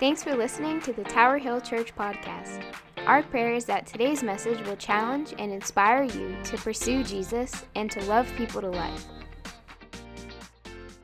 [0.00, 2.64] Thanks for listening to the Tower Hill Church podcast.
[3.06, 7.90] Our prayer is that today's message will challenge and inspire you to pursue Jesus and
[7.90, 9.04] to love people to life.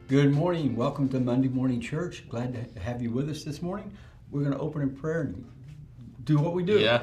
[0.09, 0.75] Good morning.
[0.75, 2.27] Welcome to Monday Morning Church.
[2.31, 3.95] Glad to have you with us this morning.
[4.31, 5.45] We're going to open in prayer and
[6.25, 6.79] do what we do.
[6.79, 7.03] Yeah.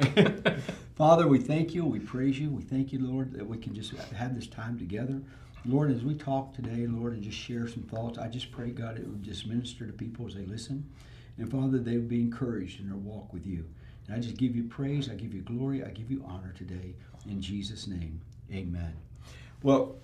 [0.96, 1.86] Father, we thank you.
[1.86, 2.50] We praise you.
[2.50, 5.22] We thank you, Lord, that we can just have this time together.
[5.64, 8.98] Lord, as we talk today, Lord, and just share some thoughts, I just pray, God,
[8.98, 10.90] it would just minister to people as they listen.
[11.38, 13.66] And Father, they would be encouraged in their walk with you.
[14.08, 16.94] And I just give you praise, I give you glory, I give you honor today.
[17.30, 18.94] In Jesus' name, amen.
[19.62, 19.96] Well,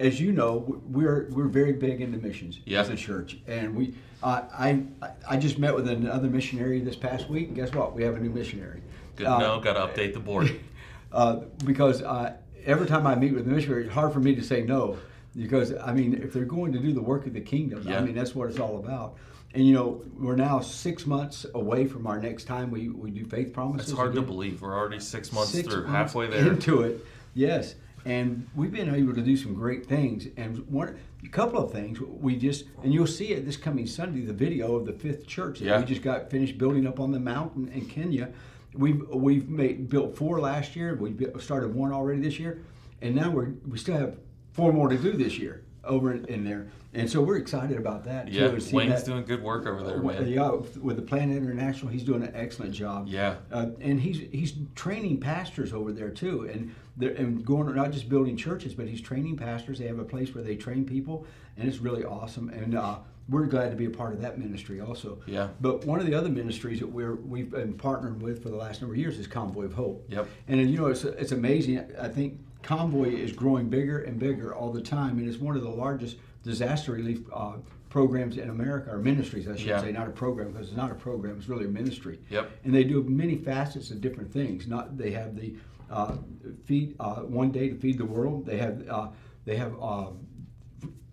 [0.00, 2.80] as you know, we're we're very big into missions Yeah.
[2.80, 4.82] as a church, and we uh, I
[5.28, 7.94] I just met with another missionary this past week, and guess what?
[7.94, 8.80] We have a new missionary.
[9.16, 9.60] Good Uh, to know.
[9.60, 10.58] Got to update the board.
[11.12, 14.42] uh, because uh, every time I meet with a missionary, it's hard for me to
[14.42, 14.96] say no.
[15.36, 17.98] Because I mean, if they're going to do the work of the kingdom, Yeah.
[17.98, 19.16] I mean that's what it's all about.
[19.54, 23.24] And you know, we're now six months away from our next time we, we do
[23.26, 23.90] faith promises.
[23.90, 26.48] It's hard to believe we're already six months Six through, months halfway there.
[26.52, 27.04] into it.
[27.34, 30.26] Yes, and we've been able to do some great things.
[30.36, 34.22] And one, a couple of things we just, and you'll see it this coming Sunday,
[34.22, 35.78] the video of the fifth church that Yeah.
[35.80, 38.30] we just got finished building up on the mountain in Kenya.
[38.74, 40.94] We've we've made built four last year.
[40.94, 42.62] We started one already this year,
[43.02, 44.16] and now we're we still have
[44.52, 46.68] four more to do this year over in, there.
[46.94, 48.28] And so we're excited about that.
[48.28, 50.28] Yeah, see Wayne's that- doing good work over there, man.
[50.28, 53.08] yeah, with the Planet International, he's doing an excellent job.
[53.08, 53.36] Yeah.
[53.50, 58.08] uh, and he's he's training pastors over there too, and they're and going not just
[58.08, 59.78] building churches, but he's training pastors.
[59.78, 62.50] They have a place where they train people, and it's really awesome.
[62.50, 65.18] And uh, we're glad to be a part of that ministry also.
[65.26, 65.48] Yeah.
[65.60, 68.80] But one of the other ministries that we're we've been partnering with for the last
[68.82, 70.04] number of years is Convoy of Hope.
[70.08, 70.28] Yep.
[70.48, 71.84] And you know, it's it's amazing.
[71.98, 75.62] I think Convoy is growing bigger and bigger all the time, and it's one of
[75.62, 77.54] the largest disaster relief uh,
[77.90, 79.80] programs in America, or ministries, I should Yeah.
[79.80, 82.18] say, not a program, because it's not a program; it's really a ministry.
[82.30, 82.50] Yep.
[82.64, 84.66] And they do many facets of different things.
[84.66, 85.54] Not they have the
[85.90, 86.16] uh,
[86.64, 88.46] feed uh, one day to feed the world.
[88.46, 89.08] They have uh,
[89.44, 89.74] they have.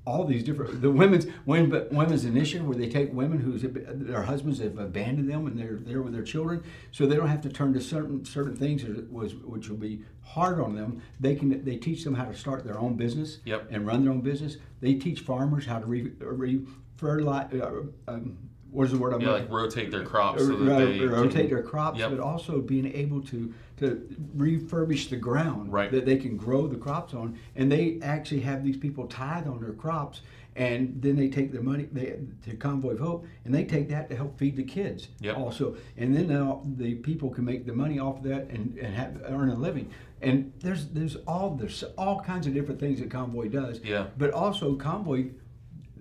[0.06, 4.58] All these different the women's women, women's initiative where they take women whose their husbands
[4.60, 7.74] have abandoned them and they're there with their children so they don't have to turn
[7.74, 12.04] to certain certain things was which will be hard on them they can they teach
[12.04, 13.68] them how to start their own business Yep.
[13.70, 16.66] and run their own business they teach farmers how to re, re
[16.98, 18.36] fertilize uh, um,
[18.72, 21.32] what is the word I'm Yeah, like rotate their crops so Ro- that they rotate
[21.34, 22.12] can- their crops, Yep.
[22.12, 24.08] but also being able to to
[24.38, 25.92] refurbish the ground Right.
[25.92, 29.60] that they can grow the crops on, and they actually have these people tithe on
[29.62, 30.22] their crops,
[30.56, 34.10] and then they take their money they, to Convoy of Hope, and they take that
[34.10, 35.38] to help feed the kids Yep.
[35.38, 38.94] also, and then now the people can make the money off of that and, and
[38.94, 39.90] have, earn a living.
[40.22, 43.80] And there's there's all there's all kinds of different things that Convoy does.
[43.82, 44.08] Yeah.
[44.18, 45.28] But also Convoy,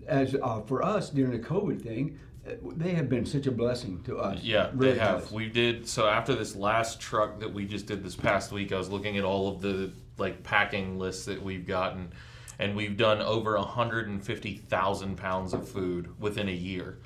[0.08, 2.18] as uh, for us during the COVID thing,
[2.76, 4.42] they have been such a blessing to us.
[4.42, 5.30] Yeah, Really they have.
[5.32, 8.72] We did so after this last truck that we just did this past week.
[8.72, 12.12] I was looking at all of the like packing lists that we've gotten,
[12.58, 16.98] and we've done over 150,000 pounds of food within a year.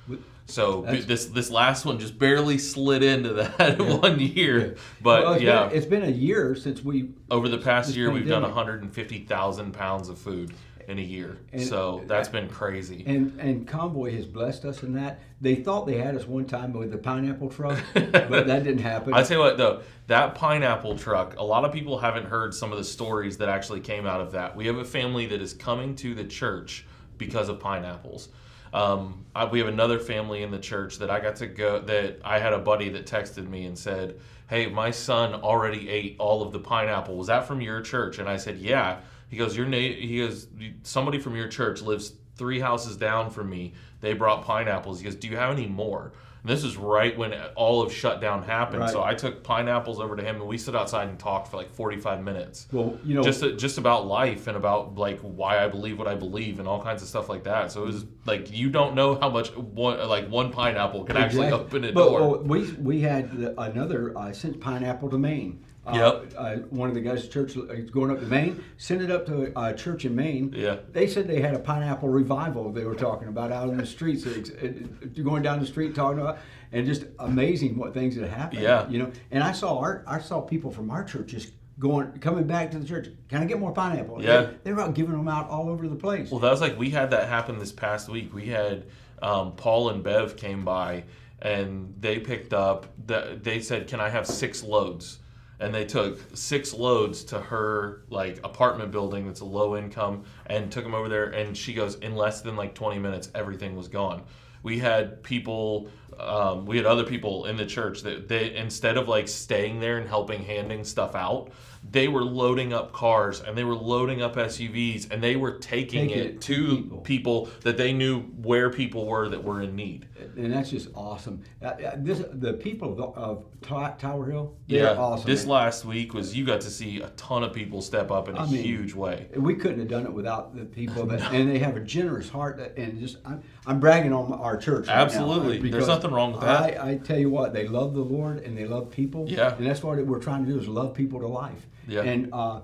[0.45, 5.33] So That's- this this last one just barely slid into that one year, but Well,
[5.35, 7.11] it's yeah, been, it's been a year since we.
[7.31, 8.55] over the past year we've done pandemic.
[8.57, 10.53] 150,000 pounds of food
[10.87, 11.37] in a year.
[11.51, 13.03] And- so that's been crazy.
[13.05, 15.19] And and Convoy has blessed us in that.
[15.41, 19.13] They thought they had us one time with the pineapple truck, but that didn't happen.
[19.13, 22.71] I tell you what, though, that pineapple truck, a lot of people haven't heard some
[22.71, 24.55] of the stories that actually came out of that.
[24.55, 26.85] We have a family that is coming to the church
[27.17, 28.29] because of pineapples.
[28.73, 32.19] Um, I, we have another family in the church that I got to go, that
[32.25, 34.19] I had a buddy that texted me and said,
[34.49, 37.15] Hey, my son already ate all of the pineapple.
[37.15, 38.17] Was that from your church?
[38.19, 38.99] And I said, Yeah.
[39.33, 40.47] He goes, Your na-, he goes,
[40.83, 43.73] somebody from your church lives three houses down from me.
[43.99, 44.99] They brought pineapples.
[44.99, 46.13] He goes, Do you have any more?
[46.43, 48.81] And this is right when all of shutdown happened.
[48.81, 48.91] Right.
[48.91, 51.71] So I took pineapples over to him, and we stood outside and talked for like
[51.71, 52.67] 45 minutes.
[52.71, 56.15] well, you know, just just about life and about like why I believe what I
[56.15, 57.71] believe and all kinds of stuff like that.
[57.71, 61.51] So it was like you don't know how much one like one pineapple can actually
[61.51, 62.19] open a but, door.
[62.21, 65.63] well, we we had the, another uh, sent pineapple to Maine.
[65.85, 66.33] Uh, Yep.
[66.37, 68.63] Uh, one of the guys at church uh, is going up to Maine.
[68.77, 70.53] Sent it up to a church in Maine.
[70.55, 70.77] Yeah.
[70.93, 72.71] They said they had a pineapple revival.
[72.71, 76.37] They were talking about out in the streets, it- going down the street talking about,
[76.71, 78.61] and just amazing what things that happened.
[78.61, 78.87] Yeah.
[78.87, 82.45] You know, and I saw our I saw people from our church just going coming
[82.45, 83.09] back to the church.
[83.29, 84.23] Can I get more pineapple?
[84.23, 84.51] Yeah.
[84.63, 86.29] They, were out giving them out all over the place.
[86.29, 88.33] Well, that was like we had that happen this past week.
[88.33, 88.85] We had
[89.21, 91.03] um, Paul and Bev came by
[91.41, 92.87] and they picked up.
[93.05, 95.19] The, they said, "Can I have six loads?"
[95.59, 100.71] And they took six loads to her like apartment building that's a low income, and
[100.71, 101.25] took them over there.
[101.25, 104.23] And she goes, in less than like 20 minutes, everything was gone.
[104.63, 109.07] We had people um, we had other people in the church that they instead of
[109.07, 111.51] like staying there and helping handing stuff out
[111.89, 116.09] they were loading up cars and they were loading up SUVs and they were taking,
[116.09, 116.97] it, it to people.
[116.99, 117.49] people.
[117.61, 120.07] that they knew where people were that were in need.
[120.37, 121.43] and that's just awesome.
[121.61, 125.29] Uh, uh, this the people of, of Tow- Tower Hill, they're awesome.
[125.29, 125.49] This man.
[125.49, 128.39] last week was you got to see a ton of people step up in a
[128.39, 129.27] I mean, huge way.
[129.35, 132.57] we couldn't have done it without the people that, and they have a generous heart.
[132.57, 134.87] That, and just, I'm, I'm bragging on our church.
[134.87, 135.59] right Absolutely.
[135.69, 136.81] uh, There's nothing wrong with that.
[136.81, 139.25] I, I tell you what, they love the Lord and they love people.
[139.29, 139.55] Yeah.
[139.55, 141.65] And that's what we're trying to do is love people to life.
[141.87, 142.01] Yeah.
[142.01, 142.61] And uh,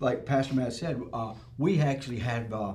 [0.00, 2.52] like Pastor Matt said, uh, we actually have.
[2.52, 2.72] Uh,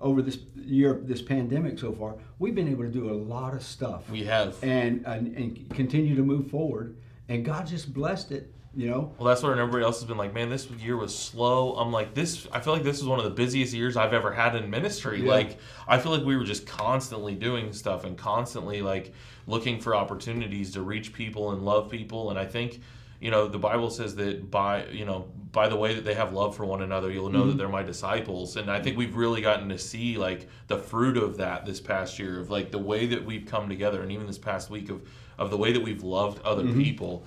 [0.00, 3.62] over this year, this pandemic so far, we've been able to do a lot of
[3.62, 4.08] stuff.
[4.10, 4.56] We have.
[4.62, 6.96] and, and and continue to move forward.
[7.28, 9.12] And God just blessed it, you know.
[9.18, 11.74] Well, that's what everybody else has been like, man, this year was slow.
[11.74, 14.32] I'm like, this, I feel like this is one of the busiest years I've ever
[14.32, 15.20] had in ministry.
[15.20, 15.30] Yeah.
[15.30, 19.12] Like, I feel like we were just constantly doing stuff and constantly like
[19.46, 22.30] looking for opportunities to reach people and love people.
[22.30, 22.80] And I think,
[23.20, 26.32] you know, the Bible says that by, you know, by the way that they have
[26.32, 27.58] love for one another, you'll know that mm-hmm.
[27.58, 28.56] they're my disciples.
[28.56, 32.18] And I think we've really gotten to see like the fruit of that this past
[32.18, 35.06] year of like the way that we've come together and even this past week of,
[35.36, 36.80] of the way that we've loved other mm-hmm.
[36.80, 37.26] people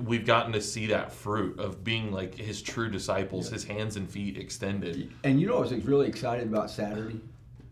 [0.00, 4.10] we've gotten to see that fruit of being like his true disciples, his hands and
[4.10, 5.12] feet extended.
[5.24, 7.20] And you know I was really excited about Saturday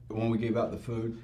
[0.08, 1.20] when we gave out the food?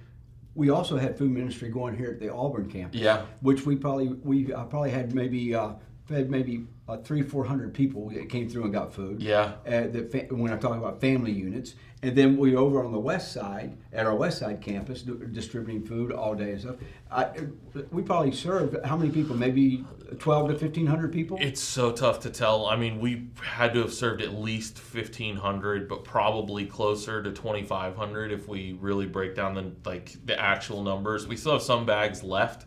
[0.54, 3.00] We also had food ministry going here at the Auburn campus.
[3.00, 3.24] Yeah.
[3.40, 5.72] Which we probably we uh, probably had maybe uh,
[6.10, 9.22] had maybe uh, three four hundred people that came through and got food.
[9.22, 9.52] Yeah.
[9.66, 12.98] Uh, the fa- when I'm talking about family units, and then we over on the
[12.98, 16.76] west side at our west side campus d- distributing food all day and stuff.
[17.10, 17.30] I,
[17.90, 19.34] we probably served how many people?
[19.34, 19.82] Maybe
[20.18, 21.38] twelve to fifteen hundred people.
[21.40, 22.66] It's so tough to tell.
[22.66, 28.30] I mean, we had to have served at least 1500, but probably closer to 2500
[28.30, 31.26] if we really break down the like the actual numbers.
[31.26, 32.66] We still have some bags left.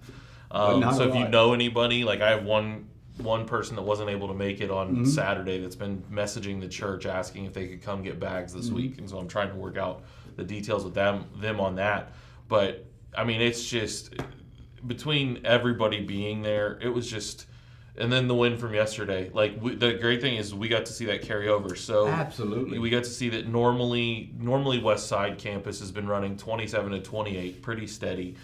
[0.50, 2.88] Um, so if you know anybody, like I have one
[3.18, 5.00] one person that wasn't able to make it Mm-hmm.
[5.00, 8.68] on Saturday that's been messaging the church asking if they could come get bags this
[8.68, 8.76] Mm-hmm.
[8.76, 10.04] week, and so I'm trying to work out
[10.36, 12.12] the details with them them on that.
[12.48, 12.86] But
[13.18, 14.14] I mean, it's just
[14.86, 17.46] between everybody being there, it was just.
[18.00, 19.32] And then the win from yesterday.
[19.34, 21.76] Like we, the great thing is we got to see that carry over.
[21.76, 22.78] So Absolutely.
[22.78, 27.00] we got to see that normally normally West Side campus has been running 27 to
[27.00, 28.36] 28, pretty steady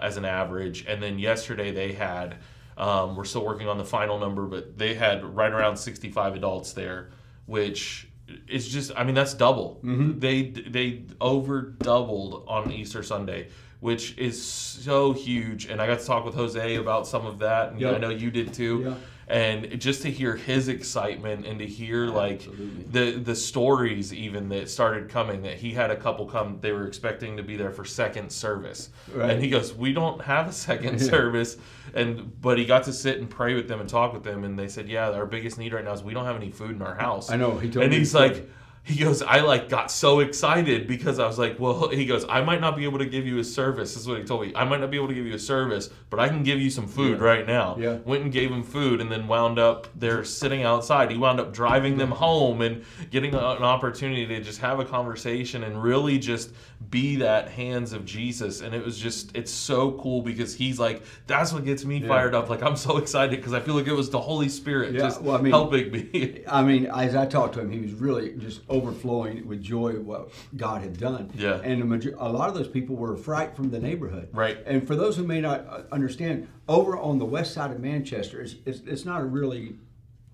[0.00, 0.86] as an average.
[0.88, 2.36] And then yesterday they had
[2.76, 6.72] um, we're still working on the final number, but they had right around 65 adults
[6.72, 7.10] there,
[7.46, 8.08] which
[8.48, 9.80] is just I mean that's double.
[9.82, 13.48] They they over doubled on Easter Sunday.
[13.80, 17.72] Which is so huge, and I got to talk with Jose about some of that,
[17.72, 17.96] and Yep.
[17.96, 18.94] I know you did too Yeah.
[19.32, 22.84] And just to hear his excitement and to hear like Absolutely.
[22.90, 26.86] the the stories even that started coming that he had a couple come they were
[26.86, 29.30] expecting to be there for second service Right.
[29.30, 31.06] and he goes we don't have a second Yeah.
[31.16, 31.56] service
[31.94, 34.58] and but he got to sit and pray with them and talk with them and
[34.58, 36.82] they said yeah our biggest need right now is we don't have any food in
[36.82, 38.46] our house I know, he told and he's like
[38.84, 42.42] he goes, I like got so excited because I was like, well, he goes, I
[42.42, 43.94] might not be able to give you a service.
[43.94, 44.52] This is what he told me.
[44.56, 46.68] I might not be able to give you a service, but I can give you
[46.68, 47.24] some food Yeah.
[47.24, 47.76] right now.
[47.78, 47.98] Yeah.
[48.04, 51.12] Went and gave him food and then wound up there sitting outside.
[51.12, 55.62] He wound up driving them home and getting an opportunity to just have a conversation
[55.62, 56.50] and really just
[56.90, 58.62] be that hands of Jesus.
[58.62, 62.08] And it was just, it's so cool because he's like, that's what gets me Yeah.
[62.08, 62.48] fired up.
[62.50, 65.22] Like, I'm so excited because I feel like it was the Holy Spirit Yeah, just
[65.22, 66.42] well, I mean- helping me.
[66.48, 70.30] I mean, as I talked to him, he was really just overflowing with joy what
[70.56, 71.30] God had done.
[71.34, 71.60] Yeah.
[71.62, 74.28] And the major- a lot of those people were fright from the neighborhood.
[74.32, 74.58] Right.
[74.66, 78.40] And for those who may not uh, understand, over on the west side of Manchester,
[78.40, 79.76] it's, it's, it's not a really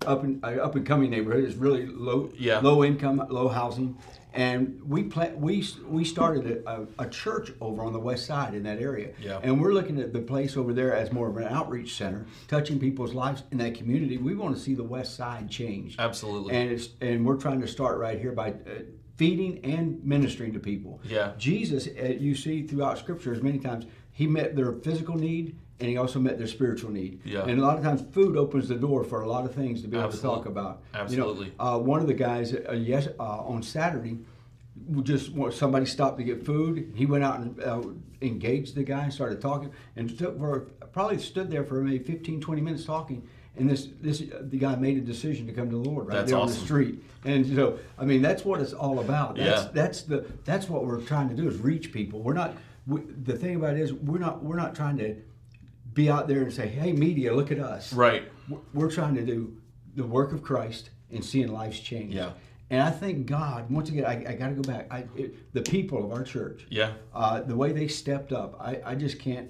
[0.05, 1.43] up and uh, up and coming neighborhood.
[1.43, 2.59] It's really low Yeah.
[2.59, 3.97] low income, low housing.
[4.31, 8.61] And we pla- we we started a, a, church over on the west side in
[8.63, 9.11] that area.
[9.19, 9.39] Yeah.
[9.41, 12.79] And we're looking at the place over there as more of an outreach center, touching
[12.79, 14.17] people's lives in that community.
[14.17, 15.99] We want to see the west side changed.
[15.99, 16.55] Absolutely.
[16.55, 18.83] And it's and we're trying to start right here by uh,
[19.17, 21.01] feeding and ministering to people.
[21.03, 21.33] Yeah.
[21.37, 25.89] Jesus, uh, you see throughout Scripture, as many times he met their physical need and
[25.89, 27.21] he also met their spiritual need.
[27.23, 27.43] Yeah.
[27.45, 29.87] And a lot of times, food opens the door for a lot of things to
[29.87, 30.81] be able to talk about.
[30.93, 31.47] absolutely.
[31.47, 34.19] You know, uh, one of the guys, uh, yes, uh, on Saturday,
[35.03, 36.91] just somebody stopped to get food.
[36.95, 37.81] He went out and uh,
[38.21, 42.61] engaged the guy, started talking, and took for probably stood there for maybe 15, 20
[42.61, 43.27] minutes talking.
[43.57, 46.31] And this, this, the guy made a decision to come to the Lord right That's
[46.31, 47.03] there on the street.
[47.25, 49.35] And so, I mean, that's what it's all about.
[49.35, 49.71] That's, Yeah.
[49.73, 52.21] that's the, that's what we're trying to do is reach people.
[52.21, 52.55] We're not.
[52.87, 55.15] We, the thing about it is, we're not, we're not trying to
[55.99, 58.23] be out there and say, "Hey, media, look at us." right.
[58.73, 59.55] We're- trying to do
[59.95, 62.13] the work of Christ and seeing lives change.
[62.15, 62.31] Yeah.
[62.71, 63.69] And I thank God.
[63.69, 64.87] Once again, I, I got to go back.
[64.91, 66.93] I, it, the people of our church, Yeah.
[67.13, 69.49] uh, the way they stepped up, I, I just can't.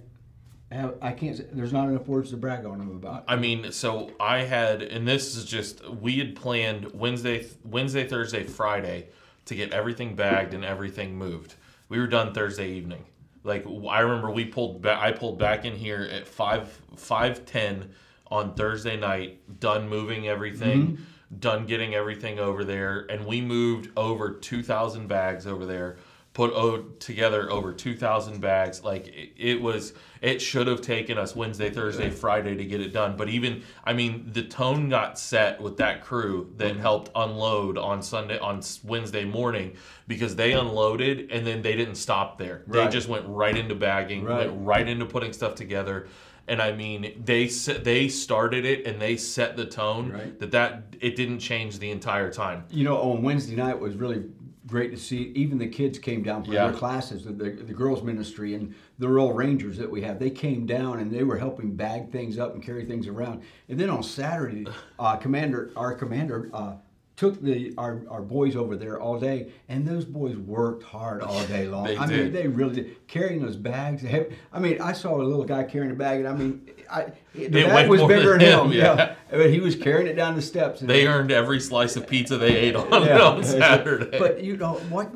[0.72, 1.38] Have, I can't.
[1.38, 3.26] say- There's not enough words to brag on them about.
[3.28, 8.44] I mean, so I had, and this is just we had planned Wednesday, Wednesday, Thursday,
[8.44, 9.08] Friday
[9.46, 11.56] to get everything bagged and everything moved.
[11.90, 13.06] We were done Thursday evening.
[13.44, 15.02] Like I remember, we pulled back.
[15.02, 17.92] I pulled back in here at five five ten
[18.28, 21.38] on Thursday night, done moving everything, mm-hmm.
[21.40, 25.98] done getting everything over there, and we moved over two thousand bags over there.
[26.40, 28.82] Put o- together over two thousand bags.
[28.82, 29.92] Like it, it was,
[30.22, 33.18] it should have taken us Wednesday, Thursday, Friday to get it done.
[33.18, 36.80] But even, I mean, the tone got set with that crew that mm-hmm.
[36.80, 39.76] helped unload on Sunday, on Wednesday morning,
[40.08, 42.64] because they unloaded and then they didn't stop there.
[42.68, 44.48] They just went right into bagging, Right.
[44.48, 46.08] went right into putting stuff together.
[46.48, 50.40] And I mean, they they started it and they set the tone Right.
[50.40, 52.64] that that it didn't change the entire time.
[52.70, 54.24] You know, on Wednesday night was really
[54.70, 55.32] great to see.
[55.36, 56.68] Even the kids came down for Yeah.
[56.68, 60.20] their classes, the, the, the girls' ministry and the Royal Rangers that we have.
[60.20, 63.42] They came down and they were helping bag things up and carry things around.
[63.68, 64.66] And then on Saturday,
[65.00, 66.50] uh, commander, our commander.
[66.54, 66.74] Uh,
[67.20, 71.44] Took the our, our boys over there all day, and those boys worked hard all
[71.48, 71.84] day long.
[71.84, 72.24] They I did.
[72.24, 73.08] mean, they really did.
[73.10, 74.06] Carrying those bags.
[74.54, 77.44] I mean, I saw a little guy carrying a bag, and I mean, I, the
[77.44, 78.66] It bag was bigger than him.
[78.68, 79.16] him, yeah.
[79.30, 80.80] but he was carrying it down the steps.
[80.80, 83.22] And They earned every slice of pizza they ate on, Yeah.
[83.28, 84.18] on Saturday.
[84.18, 85.14] But you know what?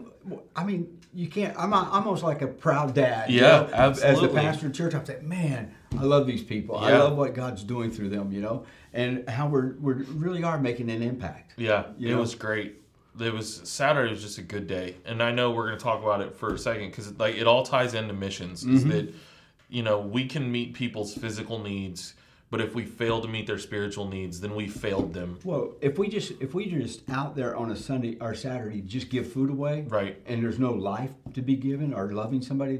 [0.57, 1.57] I mean, you can't.
[1.57, 3.29] I'm a- almost like a proud dad.
[3.29, 3.69] you Yeah, know?
[3.73, 6.77] As the pastor of church, I'm saying, man, I love these people.
[6.77, 8.31] I love what God's doing through them.
[8.31, 11.53] You know, and how we're we really are making an impact.
[11.57, 12.19] Yeah, it know?
[12.19, 12.81] was great.
[13.19, 16.01] It was Saturday was just a good day, and I know we're going to talk
[16.01, 18.63] about it for a second because like it all ties into missions.
[18.63, 18.75] Mm-hmm.
[18.75, 19.13] Is that
[19.69, 22.15] you know we can meet people's physical needs,
[22.53, 25.39] but if we fail to meet their spiritual needs, then we failed them.
[25.43, 29.09] Well, if we just if we just out there on a Sunday or Saturday just
[29.09, 30.21] give food away, Right.
[30.27, 32.77] and there's no life to be given or loving somebody,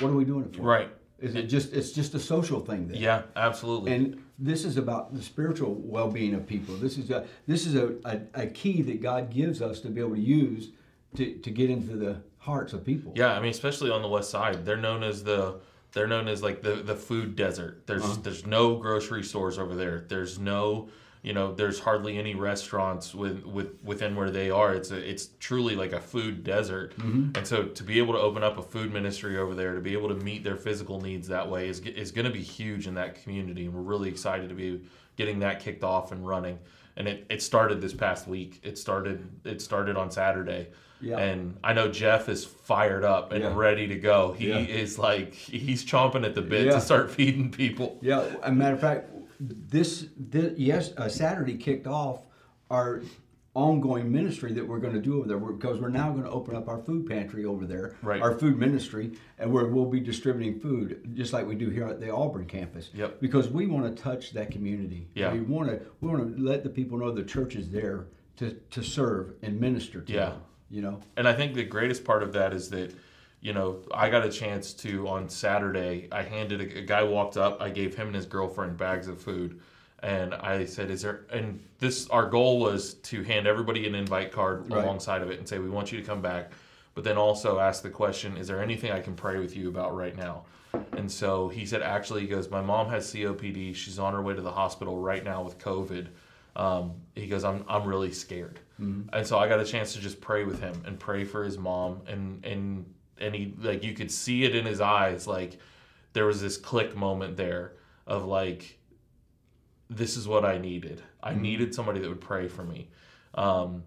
[0.00, 0.60] what are we doing it for?
[0.60, 0.90] Right.
[1.18, 2.98] Is it just it's just a social thing then?
[3.00, 3.94] Yeah, absolutely.
[3.94, 6.76] And this is about the spiritual well-being of people.
[6.76, 10.02] This is a this is a, a, a key that God gives us to be
[10.02, 10.72] able to use
[11.16, 13.14] to, to get into the hearts of people.
[13.16, 15.58] Yeah, I mean, especially on the west side, they're known as the
[15.94, 17.86] they're known as like the the food desert.
[17.86, 18.18] There's Uh-huh.
[18.22, 20.04] there's no grocery stores over there.
[20.08, 20.88] There's no
[21.22, 24.74] you know there's hardly any restaurants with, with within where they are.
[24.74, 26.94] It's a, it's truly like a food desert.
[26.98, 27.30] Mm-hmm.
[27.36, 29.94] And so to be able to open up a food ministry over there, to be
[29.94, 32.94] able to meet their physical needs that way is is going to be huge in
[32.94, 33.64] that community.
[33.64, 34.82] And we're really excited to be
[35.16, 36.58] getting that kicked off and running.
[36.96, 38.60] And it, it started this past week.
[38.62, 40.68] It started it started on Saturday.
[41.04, 41.18] Yeah.
[41.18, 43.52] And I know Jeff is fired up and Yeah.
[43.54, 44.32] ready to go.
[44.32, 44.58] He Yeah.
[44.60, 47.98] is like he's chomping at the bit to start feeding people.
[48.00, 48.20] Yeah.
[48.20, 52.26] As a matter of fact, this, this yes, uh, Saturday kicked off
[52.70, 53.02] our
[53.56, 56.56] ongoing ministry that we're going to do over there because we're now going to open
[56.56, 58.20] up our food pantry over there, Right.
[58.20, 62.00] our food ministry, and where we'll be distributing food just like we do here at
[62.00, 62.90] the Auburn campus.
[62.94, 63.20] Yep.
[63.20, 65.06] Because we want to touch that community.
[65.14, 65.32] Yeah.
[65.32, 68.06] We want to we want to let the people know the church is there
[68.38, 70.30] to to serve and minister to Yeah.
[70.30, 70.40] them.
[70.74, 71.00] You know.
[71.16, 72.92] And I think the greatest part of that is that,
[73.40, 76.08] you know, I got a chance to on Saturday.
[76.10, 77.62] I handed a, a guy walked up.
[77.62, 79.60] I gave him and his girlfriend bags of food,
[80.02, 84.32] and I said, "Is there?" And this our goal was to hand everybody an invite
[84.32, 84.82] card Right.
[84.82, 86.50] alongside of it and say, "We want you to come back,"
[86.96, 89.94] but then also ask the question, "Is there anything I can pray with you about
[89.94, 90.42] right now?"
[90.96, 93.76] And so he said, "Actually, he goes, my mom has COPD.
[93.76, 96.08] She's on her way to the hospital right now with COVID."
[96.56, 98.60] Um, he goes, I'm, I'm really scared.
[98.78, 101.56] And so I got a chance to just pray with him and pray for his
[101.56, 102.02] mom.
[102.06, 105.26] And, and, and he, like, you could see it in his eyes.
[105.26, 105.58] Like,
[106.12, 107.72] there was this click moment there
[108.06, 108.78] of like,
[109.90, 111.02] this is what I needed.
[111.22, 112.88] I needed somebody that would pray for me.
[113.34, 113.84] Um,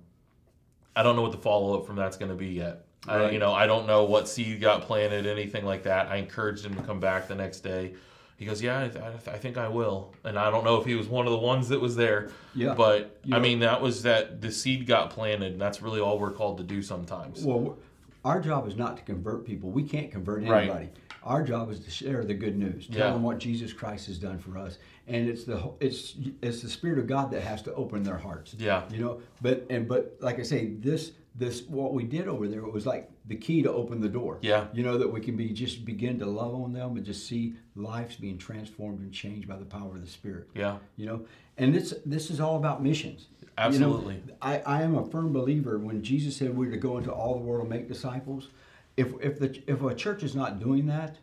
[0.96, 2.86] I don't know what the follow up from that's going to be yet.
[3.08, 6.08] I, you know, I don't know what seed got planted, anything like that.
[6.08, 7.94] I encouraged him to come back the next day.
[8.38, 10.94] He goes, "Yeah, I, th- I, think I will." And I don't know if he
[10.96, 12.75] was one of the ones that was there, Yeah.
[12.75, 16.20] but You I mean, that was that the seed got planted, and that's really all
[16.20, 17.44] we're called to do sometimes.
[17.44, 17.77] Well,
[18.24, 19.72] our job is not to convert people.
[19.72, 20.65] We can't convert Right.
[20.65, 20.89] anybody.
[21.24, 23.12] Our job is to share the good news, tell Yeah.
[23.13, 24.77] them what Jesus Christ has done for us,
[25.08, 28.56] and it's the it's it's the Spirit of God that has to open their hearts.
[28.60, 28.84] Yeah.
[28.91, 29.20] you know.
[29.41, 32.86] But and but like I say, this this what we did over there it was
[32.86, 34.39] like the key to open the door.
[34.41, 34.67] Yeah.
[34.74, 37.56] you know that we can be just begin to love on them and just see
[37.75, 41.25] lives being transformed and changed by the power of the Spirit yeah, you know
[41.58, 43.27] and this this is all about missions
[43.58, 44.15] Absolutely.
[44.15, 47.12] you know, I, I am a firm believer when jesus said we're to go into
[47.12, 48.50] all the world and make disciples
[48.96, 51.17] if if the if a church is not doing that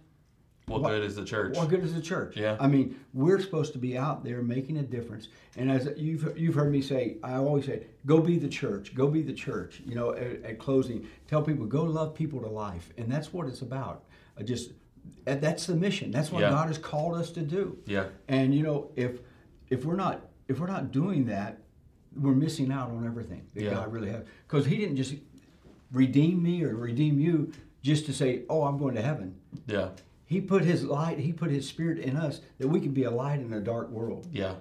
[0.67, 1.57] What, What- good is the church?
[1.57, 2.37] What good is the church?
[2.37, 2.57] Yeah.
[2.59, 5.29] I mean, we're supposed to be out there making a difference.
[5.57, 8.95] And as you've you've heard me say, I always say, go be the church.
[8.95, 9.83] Go be the church.
[9.85, 13.47] You know, at, at closing, tell people go love people to life, and that's what
[13.47, 14.05] it's about.
[14.39, 14.71] I just
[15.25, 16.11] that's the mission.
[16.11, 16.51] That's what Yeah.
[16.51, 17.77] God has called us to do.
[17.85, 18.07] Yeah.
[18.29, 19.21] And you know, if
[19.69, 21.59] if we're not if we're not doing that,
[22.17, 23.71] we're missing out on everything that Yeah.
[23.75, 24.25] God really has.
[24.49, 25.15] Because He didn't just
[25.93, 27.53] redeem me or redeem you
[27.83, 29.35] just to say, "Oh, I'm going to heaven."
[29.67, 29.91] Yeah.
[30.35, 33.11] He put His light, He put His Spirit in us that we can be a
[33.11, 34.55] light in a dark world, Yeah.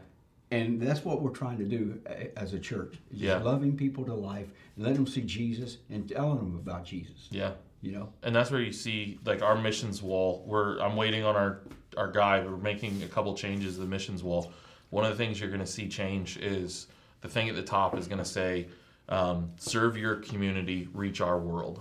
[0.51, 1.99] and that's what we're trying to do
[2.37, 2.99] as a church.
[3.09, 3.37] just Yeah.
[3.39, 7.27] loving people to life and letting them see Jesus and telling them about Jesus.
[7.31, 7.53] Yeah.
[7.81, 8.09] You know.
[8.21, 11.59] and that's where you see like our missions wall we're i'm waiting on our
[11.97, 14.53] our guy we're making a couple changes to the missions wall
[14.91, 16.87] one of the things you're going to see change is
[17.19, 18.67] the thing at the top is going to say
[19.09, 21.75] um, serve your community reach our world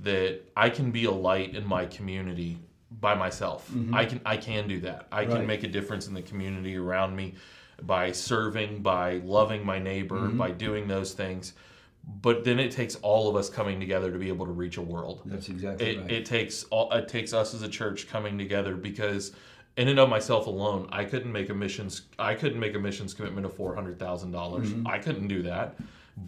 [0.00, 2.58] that i can be a light in my community
[3.00, 3.70] by myself.
[3.92, 5.06] I can i can do that.
[5.10, 7.34] I can make a difference in the community around me
[7.82, 11.54] by serving by loving my neighbor by doing those things.
[12.20, 14.82] But then it takes all of us coming together to be able to reach a
[14.82, 15.22] world.
[15.24, 16.10] That's exactly it, right.
[16.10, 19.32] it takes all it takes us as a church coming together because
[19.76, 23.12] in and of myself alone i couldn't make a missions i couldn't make a missions
[23.12, 24.30] commitment of $400000.
[24.30, 24.86] Mm-hmm.
[24.86, 25.76] i couldn't do that.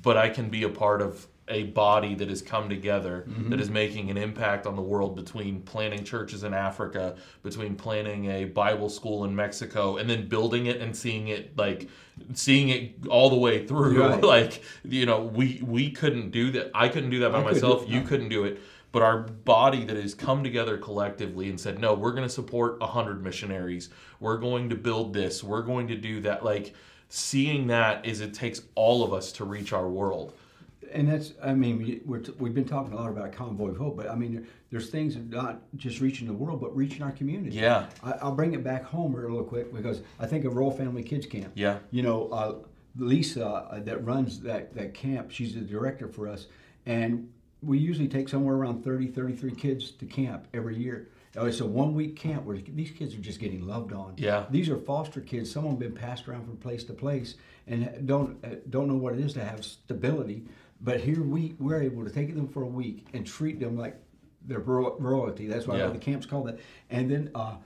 [0.03, 3.51] But i can be a part of a body that has come together Mm-hmm.
[3.51, 8.27] that is making an impact on the world between planting churches in africa between planting
[8.27, 11.89] a bible school in mexico and then building it and seeing it like
[12.35, 14.01] seeing it all the way through.
[14.03, 14.23] Right.
[14.37, 16.71] like you know we we couldn't do that.
[16.75, 17.89] I couldn't do that by I couldn't, myself.
[17.89, 18.07] You no.
[18.07, 18.61] couldn't do it.
[18.93, 22.81] But our body that has come together collectively and said no we're going to support
[22.81, 23.91] 100 missionaries.
[24.21, 25.45] We're going to build this.
[25.45, 26.45] We're going to do that.
[26.45, 26.75] Like
[27.09, 30.33] seeing that is it takes all of us to reach our world
[30.93, 34.09] and that's i mean we- we've been talking a lot about convoy of hope but
[34.11, 37.87] i mean there- there's things not just reaching the world but reaching our community Yeah.
[38.03, 41.27] I, i'll bring it back home real quick because i think of royal family kids
[41.27, 41.79] camp Yeah.
[41.91, 42.55] you know uh,
[42.99, 46.47] lisa uh, that runs that, that camp she's the director for us
[46.87, 47.29] and
[47.63, 51.67] we usually take somewhere around 30 33 kids to camp every year Uh, it's a
[51.67, 54.47] one week camp where these kids are just getting loved on Yeah.
[54.51, 55.51] these are foster kids.
[55.51, 57.35] Some of them have been passed around from place to place
[57.67, 60.39] and don't uh, don't know what it is to have stability.
[60.81, 63.97] But here we we're able to take them for a week and treat them like
[64.47, 65.47] they're royalty.
[65.47, 65.89] That's why Yeah.
[65.89, 66.59] the camp's call that.
[66.91, 67.57] And then uh,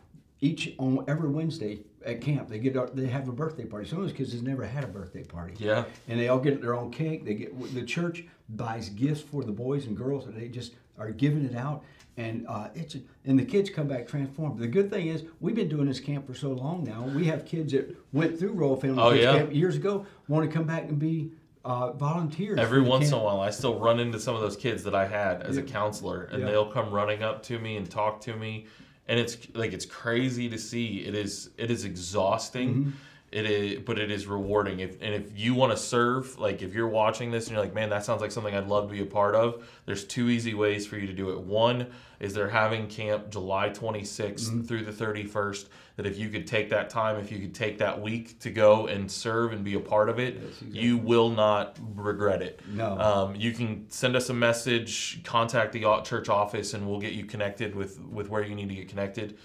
[0.40, 3.86] each on every Wednesday at camp they get they have a birthday party.
[3.88, 5.54] Some of those kids has never had a birthday party.
[5.58, 5.84] Yeah.
[6.08, 7.24] And they all get their own cake.
[7.24, 11.10] They get the church buys gifts for the boys and girls, and they just are
[11.10, 11.84] giving it out.
[12.16, 14.58] And uh, it's and the kids come back transformed.
[14.60, 17.02] The good thing is we've been doing this camp for so long now.
[17.14, 19.32] We have kids that went through Royal Family Oh, yeah.
[19.36, 21.32] Camp years ago want to come back and be
[21.64, 22.58] uh, volunteers.
[22.58, 25.06] Every once in a while, I still run into some of those kids that I
[25.06, 26.46] had as a counselor, and Yeah.
[26.46, 28.66] they'll come running up to me and talk to me,
[29.08, 30.98] and it's like it's crazy to see.
[30.98, 32.68] It is it is exhausting.
[32.74, 32.90] Mm-hmm.
[33.32, 34.80] It is, but it is rewarding.
[34.80, 37.74] If and if you want to serve, like if you're watching this and you're like,
[37.74, 39.64] man, that sounds like something I'd love to be a part of.
[39.86, 41.40] There's two easy ways for you to do it.
[41.40, 41.86] One
[42.18, 44.62] is they're having camp July 26th Mm-hmm.
[44.62, 45.66] through the 31st.
[45.96, 48.86] That if you could take that time, if you could take that week to go
[48.86, 50.68] and serve and be a part of it, exactly.
[50.80, 52.60] you will not regret it.
[52.72, 52.98] No.
[52.98, 57.26] Um, you can send us a message, contact the church office, and we'll get you
[57.26, 59.36] connected with with where you need to get connected,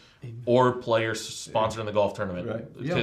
[0.45, 2.65] or players sponsor in the golf tournament Right.
[2.79, 2.95] Yeah.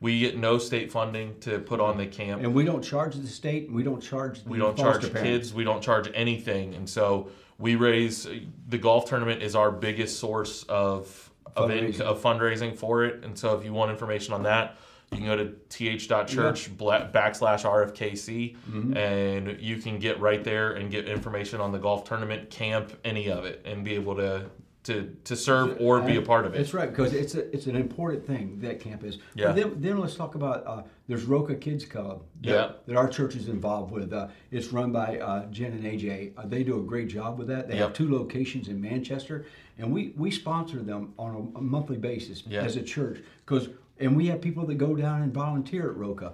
[0.00, 2.42] We get no state funding to put on the camp.
[2.42, 3.70] And we don't charge the state.
[3.70, 4.42] We don't charge.
[4.44, 5.22] The We don't charge parents.
[5.48, 5.54] kids.
[5.54, 7.28] We don't charge anything, and so
[7.58, 8.26] we raise.
[8.68, 12.00] The golf tournament is our biggest source of of, in, Fundraising.
[12.02, 14.76] of fundraising for it, and so if you want information on that.
[15.12, 18.96] You can go to th.church bla- backslash RFKC Mm-hmm.
[18.96, 23.30] and you can get right there and get information on the golf tournament, camp, any
[23.30, 24.46] of it, and be able to
[24.86, 26.58] to, to serve or be a part of it.
[26.58, 29.16] That's right, because it's a, it's an important thing that camp is.
[29.16, 29.52] But Yeah.
[29.52, 32.22] Then, then let's talk about uh, there's Roca Kids Club.
[32.42, 32.72] That, Yeah.
[32.86, 34.12] That our church is involved with.
[34.12, 36.34] Uh, it's run by uh, Jen and AJ.
[36.36, 37.66] Uh, they do a great job with that.
[37.68, 39.46] They have two locations in Manchester,
[39.78, 42.62] and we we sponsor them on a, a monthly basis Yeah.
[42.62, 43.68] as a church because
[43.98, 46.32] and we have people that go down and volunteer at Roca.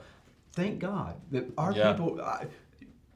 [0.53, 1.93] Thank God that our Yeah.
[1.93, 2.21] people.
[2.21, 2.47] I,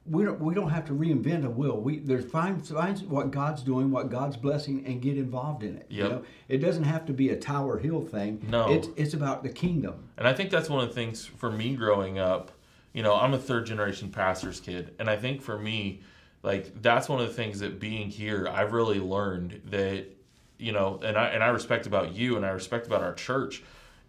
[0.09, 1.81] we don't we don't have to reinvent a wheel.
[1.81, 5.87] We there's find find what God's doing, what God's blessing, and get involved in it.
[5.89, 8.47] You know, it doesn't have to be a Tower Hill thing.
[8.49, 8.71] No.
[8.71, 10.09] it's it's about the kingdom.
[10.17, 12.53] And I think that's one of the things for me growing up.
[12.93, 16.01] You know, I'm a third generation pastor's kid, and I think for me,
[16.43, 20.07] like that's one of the things that being here, I've really learned that,
[20.59, 23.63] you know, and I and I respect about you, and I respect about our church,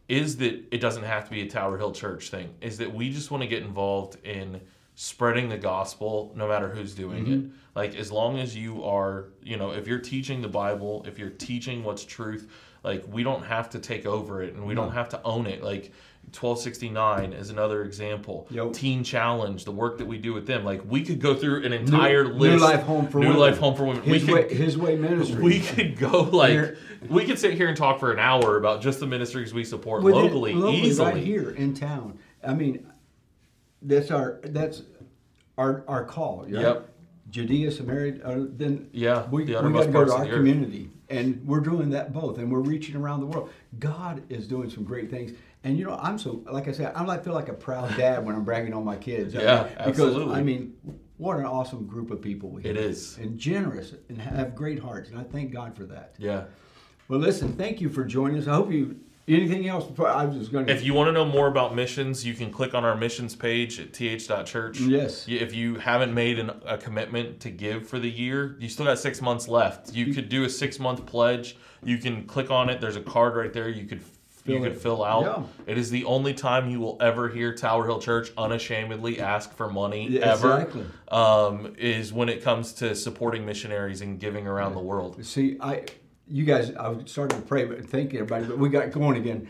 [0.07, 2.53] is that it doesn't have to be a Tower Hill Church thing.
[2.61, 4.61] Is that we just want to get involved in
[4.99, 7.39] spreading the gospel, no matter who's doing it.
[7.39, 7.49] Mm-hmm.
[7.75, 11.29] Like as long as you are, you know, if you're teaching the Bible, if you're
[11.29, 12.49] teaching what's truth,
[12.83, 15.61] Like we don't have to take over it and we don't have to own it.
[15.61, 15.91] Like
[16.31, 18.47] 1269 is another example.
[18.49, 18.73] Yep.
[18.73, 20.63] Teen Challenge, the work that we do with them.
[20.65, 22.57] Like we could go through an entire New, list.
[22.57, 23.41] New Life Home for New Women.
[23.41, 24.01] Life Home for Women.
[24.03, 25.43] His we way, could His Way Ministry.
[25.43, 26.77] we could go like Here-
[27.09, 30.01] we could sit here and talk for an hour about just the ministries we support
[30.01, 31.11] Within- locally, easily.
[31.13, 32.17] right here in town.
[32.45, 32.85] I mean,
[33.81, 34.83] that's our that's
[35.57, 36.43] our our call.
[36.43, 36.51] Right?
[36.53, 36.89] Yep.
[37.29, 38.23] Judea, Samaria.
[38.23, 40.35] Uh, then Yeah, we, the we got to go to our the earth.
[40.37, 43.49] community, and we're doing that both, and we're reaching around the world.
[43.79, 45.31] God is doing some great things.
[45.65, 48.25] And you know, I'm so like I said, I like feel like a proud dad
[48.25, 49.35] when I'm bragging on my kids.
[49.35, 50.35] I Yeah, mean, because absolutely.
[50.35, 50.73] I mean,
[51.17, 52.71] what an awesome group of people we have.
[52.71, 53.17] It is.
[53.17, 56.15] and generous, and have great hearts, and I thank God for that.
[56.17, 56.45] Yeah.
[57.09, 58.47] Well, listen, thank you for joining us.
[58.47, 58.99] I hope you.
[59.27, 59.85] Anything else?
[59.85, 60.73] Before I was just going to.
[60.73, 63.77] If you want to know more about missions, you can click on our missions page
[63.77, 64.79] at th.church.
[64.79, 65.25] Yes.
[65.27, 68.99] If you haven't made an, a commitment to give for the year, you still got
[68.99, 69.93] six months left.
[69.93, 71.57] You could do a six month pledge.
[71.83, 72.79] You can click on it.
[72.79, 73.67] There's a card right there.
[73.67, 74.01] You could
[74.45, 75.23] you Fill could fill out.
[75.23, 75.73] Yeah.
[75.73, 79.69] It is the only time you will ever hear Tower Hill Church unashamedly ask for
[79.69, 80.59] money Yeah, ever.
[80.61, 80.85] exactly.
[81.09, 85.23] Um, is when it comes to supporting missionaries and giving around the world.
[85.25, 85.83] See, I,
[86.29, 88.45] you guys, I was starting to pray, but thank you, everybody.
[88.45, 89.47] But we got going again.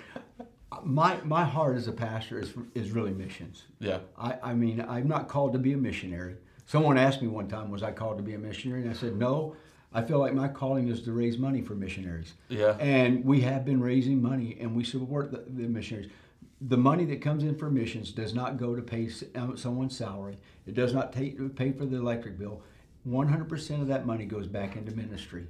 [0.84, 3.63] My my heart as a pastor is is really missions.
[3.80, 4.00] Yeah.
[4.18, 6.36] I, I mean, I'm not called to be a missionary.
[6.66, 8.82] Someone asked me one time, was I called to be a missionary?
[8.82, 9.56] And I said, no.
[9.94, 12.34] I feel like my calling is to raise money for missionaries.
[12.50, 12.76] Yeah.
[12.78, 16.12] And we have been raising money, and we support the, the missionaries.
[16.60, 20.38] The money that comes in for missions does not go to pay um, someone's salary.
[20.66, 22.62] It does not take, pay for the electric bill.
[23.08, 25.48] 100% of that money goes back into ministry.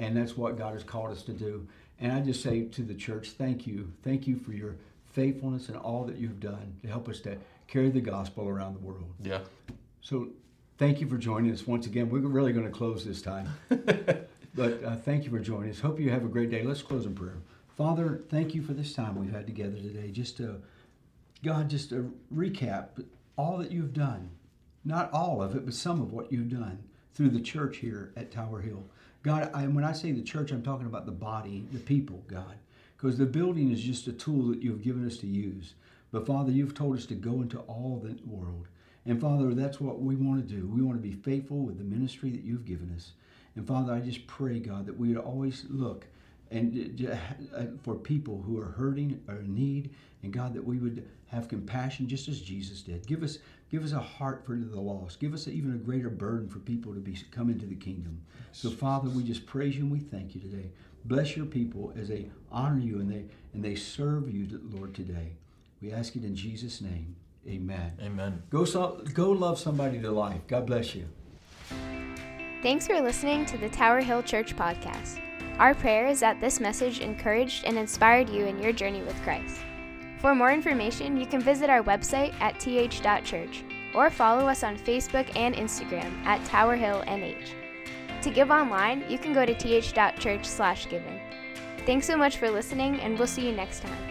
[0.00, 1.68] And that's what God has called us to do.
[2.00, 3.92] And I just say to the church, thank you.
[4.02, 7.36] Thank you for your faithfulness and all that you've done to help us to
[7.68, 9.12] carry the gospel around the world.
[9.22, 9.40] Yeah.
[10.00, 10.28] So
[10.78, 12.08] thank you for joining us once again.
[12.08, 13.48] We're really going to close this time.
[13.68, 15.80] but uh, thank you for joining us.
[15.80, 16.62] Hope you have a great day.
[16.62, 17.36] Let's close in prayer.
[17.76, 20.10] Father, thank you for this time we've had together today.
[20.10, 20.62] Just to,
[21.44, 23.04] God, just to recap
[23.36, 24.30] all that you've done.
[24.82, 28.30] Not all of it, but some of what you've done through the church here at
[28.30, 28.84] Tower Hill.
[29.22, 32.56] God, I, when I say the church, I'm talking about the body, the people, God.
[32.96, 35.74] Because the building is just a tool that you've given us to use.
[36.12, 38.68] But Father, you've told us to go into all the world.
[39.06, 40.66] And Father, that's what we want to do.
[40.66, 43.12] We want to be faithful with the ministry that you've given us.
[43.56, 46.06] And Father, I just pray, God, that we would always look
[46.50, 47.08] and
[47.56, 49.90] uh, for people who are hurting or in need,
[50.22, 53.06] and God, that we would have compassion just as Jesus did.
[53.06, 53.38] Give us,
[53.70, 55.20] give us a heart for the lost.
[55.20, 58.20] Give us even a greater burden for people to be come into the kingdom.
[58.52, 60.70] So, Father, we just praise you and we thank you today.
[61.04, 65.32] Bless your people as they honor you and they and they serve you, Lord, today.
[65.80, 67.16] We ask it in Jesus' name.
[67.48, 67.92] Amen.
[68.02, 68.42] Amen.
[68.50, 70.40] Go so, go love somebody to life.
[70.46, 71.08] God bless you.
[72.62, 75.18] Thanks for listening to the Tower Hill Church podcast.
[75.58, 79.56] Our prayer is that this message encouraged and inspired you in your journey with Christ.
[80.20, 85.34] For more information, you can visit our website at th.church or follow us on Facebook
[85.34, 87.54] and Instagram at Tower Hill NH.
[88.22, 91.20] To give online, you can go to th.church/giving.
[91.86, 94.09] Thanks so much for listening, and we'll see you next time.